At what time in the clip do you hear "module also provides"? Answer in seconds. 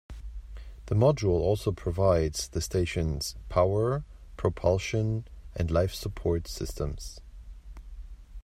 0.95-2.47